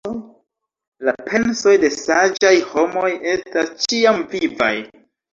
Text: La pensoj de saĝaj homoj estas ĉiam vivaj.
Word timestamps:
La 1.09 1.13
pensoj 1.25 1.73
de 1.83 1.91
saĝaj 1.95 2.53
homoj 2.69 3.09
estas 3.33 3.69
ĉiam 3.91 4.23
vivaj. 4.33 4.71